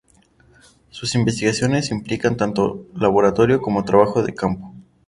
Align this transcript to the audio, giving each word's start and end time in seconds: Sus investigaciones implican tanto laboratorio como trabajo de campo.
Sus 0.89 1.13
investigaciones 1.13 1.91
implican 1.91 2.35
tanto 2.35 2.87
laboratorio 2.95 3.61
como 3.61 3.85
trabajo 3.85 4.23
de 4.23 4.33
campo. 4.33 4.73